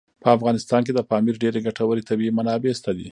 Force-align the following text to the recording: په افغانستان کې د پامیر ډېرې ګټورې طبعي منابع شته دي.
په 0.23 0.27
افغانستان 0.37 0.81
کې 0.83 0.93
د 0.95 0.99
پامیر 1.09 1.35
ډېرې 1.43 1.59
ګټورې 1.67 2.05
طبعي 2.09 2.29
منابع 2.37 2.71
شته 2.79 2.91
دي. 2.97 3.07